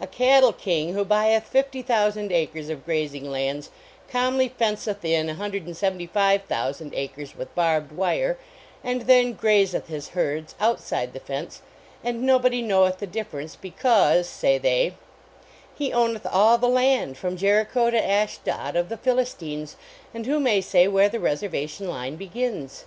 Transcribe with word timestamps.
A 0.00 0.06
cattle 0.08 0.52
king 0.52 0.94
who 0.94 1.04
buyeth 1.04 1.44
50,000 1.46 2.32
acres 2.32 2.70
of 2.70 2.84
grazing 2.84 3.30
lands 3.30 3.70
calmly 4.10 4.48
fenceth 4.48 5.04
in 5.04 5.28
175,000 5.28 6.92
acres 6.92 7.36
with 7.36 7.54
barbed 7.54 7.92
wire 7.92 8.36
and 8.82 9.02
then 9.02 9.32
grazeth 9.32 9.86
his 9.86 10.08
herds 10.08 10.56
outside 10.58 11.12
the 11.12 11.20
fence, 11.20 11.62
and 12.02 12.22
nobody 12.24 12.62
knoweth 12.62 12.98
the 12.98 13.06
difference, 13.06 13.54
because, 13.54 14.28
say 14.28 14.58
they 14.58 14.88
1 14.88 14.98
He 15.76 15.92
owneth 15.92 16.26
all 16.26 16.58
the 16.58 16.66
land 16.68 17.16
from 17.16 17.36
Jericho 17.36 17.90
to 17.92 18.04
Ashdod 18.04 18.74
of 18.74 18.88
the 18.88 18.96
Philistines, 18.96 19.76
and 20.12 20.26
who 20.26 20.40
may 20.40 20.60
say 20.60 20.88
where 20.88 21.08
the 21.08 21.20
Reservation 21.20 21.88
line 21.88 22.16
begins?" 22.16 22.86